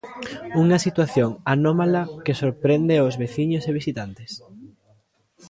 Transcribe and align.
Unha 0.63 0.77
situación 0.85 1.29
anómala 1.53 2.01
que 2.25 2.37
sorprende 2.41 2.95
os 3.07 3.13
veciños 3.23 3.63
e 3.69 3.75
visitantes. 3.79 4.31